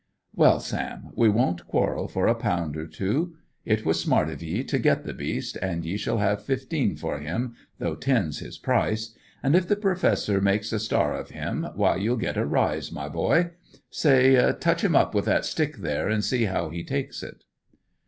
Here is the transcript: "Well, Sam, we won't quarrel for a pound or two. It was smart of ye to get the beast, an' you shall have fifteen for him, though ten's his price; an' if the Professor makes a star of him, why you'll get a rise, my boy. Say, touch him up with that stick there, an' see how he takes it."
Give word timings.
"Well, 0.35 0.59
Sam, 0.59 1.11
we 1.15 1.29
won't 1.29 1.67
quarrel 1.67 2.07
for 2.07 2.25
a 2.25 2.33
pound 2.33 2.75
or 2.75 2.87
two. 2.87 3.35
It 3.65 3.85
was 3.85 4.01
smart 4.01 4.29
of 4.31 4.41
ye 4.41 4.63
to 4.63 4.79
get 4.79 5.03
the 5.03 5.13
beast, 5.13 5.59
an' 5.61 5.83
you 5.83 5.95
shall 5.95 6.17
have 6.17 6.41
fifteen 6.43 6.95
for 6.95 7.19
him, 7.19 7.53
though 7.77 7.93
ten's 7.93 8.39
his 8.39 8.57
price; 8.57 9.13
an' 9.43 9.53
if 9.53 9.67
the 9.67 9.75
Professor 9.75 10.41
makes 10.41 10.73
a 10.73 10.79
star 10.79 11.13
of 11.13 11.29
him, 11.29 11.67
why 11.75 11.97
you'll 11.97 12.17
get 12.17 12.35
a 12.35 12.47
rise, 12.47 12.91
my 12.91 13.09
boy. 13.09 13.51
Say, 13.91 14.51
touch 14.59 14.83
him 14.83 14.95
up 14.95 15.13
with 15.13 15.25
that 15.25 15.45
stick 15.45 15.77
there, 15.77 16.09
an' 16.09 16.23
see 16.23 16.45
how 16.45 16.69
he 16.69 16.83
takes 16.83 17.21
it." 17.21 17.43